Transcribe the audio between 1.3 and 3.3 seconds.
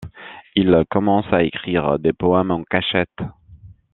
à écrire des poèmes en cachette.